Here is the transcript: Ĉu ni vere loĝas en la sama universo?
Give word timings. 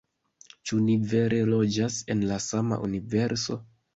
Ĉu 0.69 0.79
ni 0.85 0.95
vere 1.11 1.41
loĝas 1.51 1.99
en 2.15 2.25
la 2.31 2.39
sama 2.47 2.79
universo? 2.87 3.59